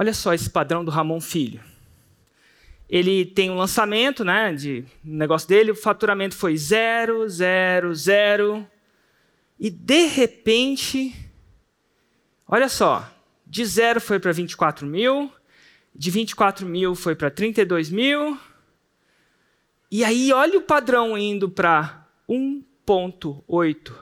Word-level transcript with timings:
Olha 0.00 0.14
só 0.14 0.32
esse 0.32 0.48
padrão 0.48 0.82
do 0.82 0.90
Ramon 0.90 1.20
Filho. 1.20 1.60
Ele 2.88 3.22
tem 3.22 3.50
um 3.50 3.56
lançamento, 3.58 4.24
né, 4.24 4.50
de 4.50 4.82
um 5.04 5.14
negócio 5.14 5.46
dele, 5.46 5.72
o 5.72 5.76
faturamento 5.76 6.34
foi 6.34 6.56
zero, 6.56 7.28
zero, 7.28 7.94
zero. 7.94 8.66
E 9.58 9.68
de 9.68 10.06
repente, 10.06 11.14
olha 12.48 12.66
só, 12.66 13.12
de 13.46 13.62
zero 13.66 14.00
foi 14.00 14.18
para 14.18 14.32
24 14.32 14.86
mil, 14.86 15.30
de 15.94 16.10
24 16.10 16.66
mil 16.66 16.94
foi 16.94 17.14
para 17.14 17.30
32 17.30 17.90
mil. 17.90 18.38
E 19.90 20.02
aí, 20.02 20.32
olha 20.32 20.58
o 20.58 20.62
padrão 20.62 21.18
indo 21.18 21.46
para 21.46 22.08
1,8 22.26 23.92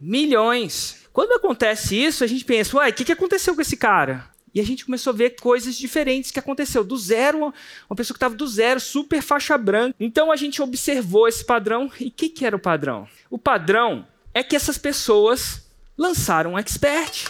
milhões. 0.00 1.06
Quando 1.12 1.32
acontece 1.32 2.02
isso, 2.02 2.24
a 2.24 2.26
gente 2.26 2.46
pensa, 2.46 2.78
uai, 2.78 2.92
o 2.92 2.94
que, 2.94 3.04
que 3.04 3.12
aconteceu 3.12 3.54
com 3.54 3.60
esse 3.60 3.76
cara? 3.76 4.32
E 4.54 4.60
a 4.60 4.64
gente 4.64 4.84
começou 4.84 5.12
a 5.12 5.16
ver 5.16 5.30
coisas 5.40 5.76
diferentes 5.76 6.30
que 6.30 6.38
aconteceu. 6.38 6.84
Do 6.84 6.96
zero, 6.96 7.52
uma 7.88 7.96
pessoa 7.96 8.14
que 8.14 8.18
estava 8.18 8.34
do 8.34 8.46
zero, 8.46 8.80
super 8.80 9.22
faixa 9.22 9.56
branca. 9.56 9.94
Então 9.98 10.30
a 10.30 10.36
gente 10.36 10.60
observou 10.60 11.26
esse 11.26 11.44
padrão. 11.44 11.90
E 11.98 12.08
o 12.08 12.10
que, 12.10 12.28
que 12.28 12.44
era 12.44 12.56
o 12.56 12.60
padrão? 12.60 13.08
O 13.30 13.38
padrão 13.38 14.06
é 14.34 14.42
que 14.42 14.56
essas 14.56 14.76
pessoas 14.76 15.66
lançaram 15.96 16.52
um 16.52 16.58
expert. 16.58 17.28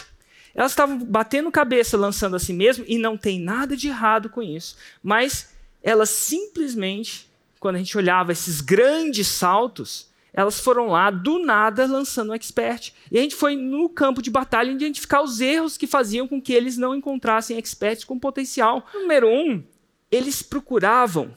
Elas 0.53 0.71
estavam 0.71 0.99
batendo 0.99 1.51
cabeça 1.51 1.97
lançando 1.97 2.35
a 2.35 2.39
si 2.39 2.53
mesmo, 2.53 2.85
e 2.87 2.97
não 2.97 3.17
tem 3.17 3.39
nada 3.39 3.75
de 3.75 3.87
errado 3.87 4.29
com 4.29 4.41
isso. 4.41 4.77
Mas 5.01 5.49
elas 5.81 6.09
simplesmente, 6.09 7.27
quando 7.59 7.75
a 7.75 7.79
gente 7.79 7.97
olhava 7.97 8.31
esses 8.31 8.61
grandes 8.61 9.27
saltos, 9.27 10.07
elas 10.33 10.59
foram 10.59 10.87
lá 10.87 11.11
do 11.11 11.37
nada 11.39 11.85
lançando 11.85 12.31
um 12.31 12.33
expert. 12.33 12.91
E 13.11 13.19
a 13.19 13.21
gente 13.21 13.35
foi 13.35 13.55
no 13.55 13.87
campo 13.87 14.21
de 14.21 14.31
batalha 14.31 14.71
identificar 14.71 15.21
os 15.21 15.39
erros 15.39 15.77
que 15.77 15.85
faziam 15.85 16.27
com 16.27 16.41
que 16.41 16.53
eles 16.53 16.75
não 16.75 16.95
encontrassem 16.95 17.57
experts 17.57 18.03
com 18.03 18.17
potencial. 18.17 18.85
Número 18.93 19.27
um, 19.27 19.63
eles 20.11 20.41
procuravam 20.41 21.33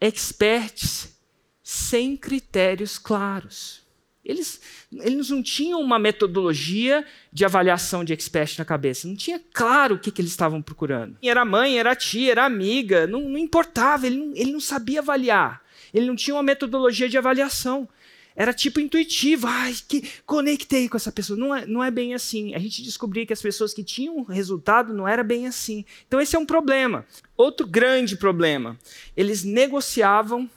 experts 0.00 1.16
sem 1.62 2.16
critérios 2.16 2.98
claros. 2.98 3.86
Eles, 4.24 4.60
eles 4.92 5.30
não 5.30 5.40
tinham 5.40 5.80
uma 5.80 6.00
metodologia 6.00 7.06
de 7.32 7.44
avaliação 7.44 8.02
de 8.02 8.12
expert 8.12 8.58
na 8.58 8.64
cabeça. 8.64 9.06
Não 9.06 9.14
tinha 9.14 9.40
claro 9.52 9.94
o 9.94 9.98
que, 10.00 10.10
que 10.10 10.20
eles 10.20 10.32
estavam 10.32 10.60
procurando. 10.60 11.16
Era 11.22 11.44
mãe, 11.44 11.78
era 11.78 11.94
tia, 11.94 12.32
era 12.32 12.44
amiga, 12.44 13.06
não, 13.06 13.20
não 13.20 13.38
importava, 13.38 14.04
ele 14.04 14.16
não, 14.16 14.32
ele 14.34 14.50
não 14.50 14.58
sabia 14.58 14.98
avaliar. 14.98 15.62
Ele 15.94 16.06
não 16.06 16.16
tinha 16.16 16.34
uma 16.34 16.42
metodologia 16.42 17.08
de 17.08 17.16
avaliação 17.16 17.88
era 18.36 18.52
tipo 18.52 18.78
intuitivo. 18.78 19.46
Ai, 19.46 19.74
que 19.88 20.08
conectei 20.26 20.88
com 20.88 20.96
essa 20.96 21.10
pessoa. 21.10 21.38
Não 21.38 21.54
é, 21.54 21.66
não 21.66 21.82
é 21.82 21.90
bem 21.90 22.14
assim. 22.14 22.54
A 22.54 22.58
gente 22.58 22.82
descobria 22.82 23.24
que 23.24 23.32
as 23.32 23.40
pessoas 23.40 23.72
que 23.72 23.82
tinham 23.82 24.22
resultado 24.24 24.92
não 24.92 25.08
era 25.08 25.24
bem 25.24 25.46
assim. 25.46 25.84
Então 26.06 26.20
esse 26.20 26.36
é 26.36 26.38
um 26.38 26.46
problema. 26.46 27.06
Outro 27.36 27.66
grande 27.66 28.16
problema. 28.16 28.78
Eles 29.16 29.42
negociavam 29.42 30.48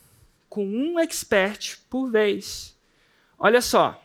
com 0.49 0.67
um 0.67 0.99
expert 0.99 1.77
por 1.89 2.11
vez. 2.11 2.75
Olha 3.38 3.61
só. 3.61 4.03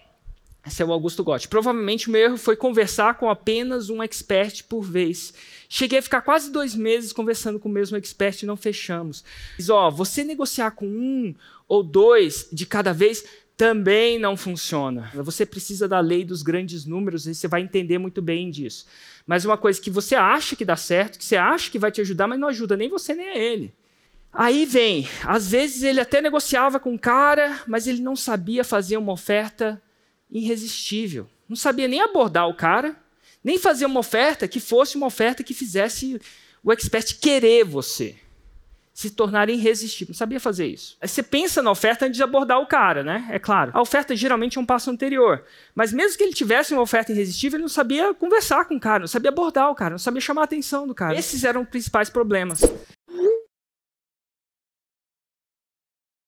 Esse 0.67 0.83
é 0.83 0.87
o 0.87 0.93
Augusto 0.93 1.23
Gotti. 1.23 1.47
Provavelmente 1.47 2.09
o 2.09 2.11
meu 2.11 2.23
erro 2.23 2.37
foi 2.39 2.57
conversar 2.57 3.19
com 3.19 3.29
apenas 3.29 3.91
um 3.91 4.03
expert 4.03 4.65
por 4.65 4.83
vez. 4.83 5.35
Cheguei 5.69 5.99
a 5.99 6.03
ficar 6.03 6.23
quase 6.23 6.51
dois 6.51 6.75
meses 6.75 7.13
conversando 7.13 7.59
com 7.59 7.69
o 7.69 7.73
mesmo 7.73 7.99
expert 7.99 8.43
e 8.43 8.47
não 8.47 8.57
fechamos. 8.57 9.23
Mas, 9.59 9.69
ó, 9.69 9.91
você 9.91 10.25
negociar 10.25 10.71
com 10.71 10.87
um 10.87 11.35
ou 11.69 11.83
dois 11.83 12.49
de 12.51 12.65
cada 12.65 12.95
vez 12.95 13.25
também 13.57 14.19
não 14.19 14.37
funciona. 14.37 15.11
Você 15.15 15.47
precisa 15.47 15.87
da 15.87 16.01
lei 16.01 16.25
dos 16.25 16.43
grandes 16.43 16.85
números 16.85 17.27
e 17.27 17.35
você 17.35 17.47
vai 17.47 17.63
entender 17.63 17.99
muito 17.99 18.21
bem 18.21 18.51
disso. 18.51 18.87
Mas 19.27 19.45
uma 19.45 19.57
coisa 19.57 19.81
que 19.81 19.91
você 19.91 20.15
acha 20.15 20.57
que 20.57 20.65
dá 20.65 20.77
certo, 20.77 21.19
que 21.19 21.25
você 21.25 21.37
acha 21.37 21.71
que 21.71 21.79
vai 21.79 21.93
te 21.93 22.01
ajudar, 22.01 22.27
mas 22.27 22.39
não 22.39 22.49
ajuda 22.49 22.77
nem 22.77 22.89
você 22.89 23.15
nem 23.15 23.29
a 23.29 23.37
ele. 23.37 23.73
Aí 24.33 24.67
vem, 24.67 25.09
às 25.25 25.49
vezes 25.49 25.85
ele 25.85 26.01
até 26.01 26.21
negociava 26.21 26.81
com 26.81 26.95
o 26.95 26.99
cara, 26.99 27.63
mas 27.69 27.87
ele 27.87 28.03
não 28.03 28.17
sabia 28.17 28.65
fazer 28.65 28.97
uma 28.97 29.13
oferta 29.13 29.81
irresistível. 30.29 31.29
Não 31.49 31.55
sabia 31.55 31.87
nem 31.87 32.01
abordar 32.01 32.49
o 32.49 32.55
cara, 32.55 32.97
nem 33.43 33.59
fazer 33.59 33.87
uma 33.87 34.01
oferta 34.01 34.49
que 34.49 34.59
fosse 34.59 34.97
uma 34.97 35.07
oferta 35.07 35.45
que 35.45 35.55
fizesse 35.55 36.21
o 36.65 36.73
expert 36.73 37.21
querer 37.21 37.65
você 37.65 38.17
se 38.95 39.11
tornar 39.11 39.51
irresistível. 39.51 40.13
Não 40.13 40.17
sabia 40.17 40.39
fazer 40.39 40.69
isso. 40.69 40.97
Aí 41.01 41.09
você 41.09 41.21
pensa 41.21 41.61
na 41.61 41.71
oferta 41.73 42.07
antes 42.07 42.17
de 42.17 42.23
abordar 42.23 42.61
o 42.61 42.67
cara, 42.67 43.03
né? 43.03 43.27
É 43.29 43.41
claro. 43.41 43.73
A 43.75 43.83
oferta 43.83 44.15
geralmente 44.15 44.57
é 44.57 44.61
um 44.61 44.65
passo 44.65 44.89
anterior. 44.89 45.43
Mas 45.75 45.93
mesmo 45.93 46.17
que 46.17 46.23
ele 46.23 46.33
tivesse 46.33 46.73
uma 46.73 46.81
oferta 46.81 47.11
irresistível, 47.11 47.57
ele 47.57 47.63
não 47.63 47.69
sabia 47.69 48.15
conversar 48.15 48.65
com 48.67 48.77
o 48.77 48.81
cara, 48.81 49.01
não 49.01 49.09
sabia 49.09 49.31
abordar 49.31 49.69
o 49.69 49.75
cara, 49.75 49.91
não 49.91 49.99
sabia 49.99 50.21
chamar 50.21 50.43
a 50.43 50.45
atenção 50.45 50.87
do 50.87 50.95
cara. 50.95 51.19
Esses 51.19 51.43
eram 51.43 51.63
os 51.63 51.69
principais 51.69 52.09
problemas. 52.09 52.61